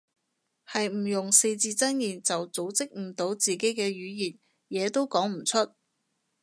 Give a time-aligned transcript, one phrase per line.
[0.65, 5.75] 係唔用四字真言就組織唔到自己嘅語言，嘢都講唔出